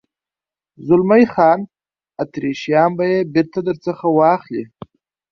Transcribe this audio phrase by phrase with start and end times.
[0.87, 1.59] زلمی خان:
[2.21, 4.63] اتریشیان به یې بېرته در څخه واخلي.